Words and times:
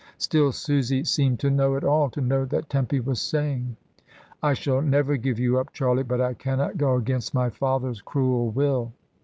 Still 0.17 0.51
Susy 0.51 1.03
seemed 1.03 1.39
to 1.41 1.51
know 1.51 1.75
it 1.75 1.83
all, 1.83 2.09
to 2.09 2.21
know 2.21 2.43
that 2.45 2.69
Tempy 2.71 2.99
was 2.99 3.21
saying, 3.21 3.77
"I 4.41 4.55
shall 4.55 4.81
never 4.81 5.15
give 5.15 5.37
you 5.37 5.59
up, 5.59 5.73
Charlie, 5.73 6.01
but 6.01 6.19
I 6.19 6.33
cannot 6.33 6.79
go 6.79 6.95
against 6.95 7.35
my 7.35 7.51
father's 7.51 8.01
cruel 8.01 8.49
will." 8.49 8.93